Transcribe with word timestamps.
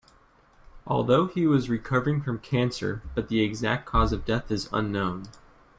Although 0.87 1.27
he 1.27 1.45
was 1.45 1.69
recovering 1.69 2.23
from 2.23 2.39
cancer 2.39 3.03
but 3.13 3.27
the 3.29 3.43
exact 3.43 3.85
cause 3.85 4.11
of 4.11 4.25
death 4.25 4.49
is 4.49 4.67
unknown. 4.73 5.27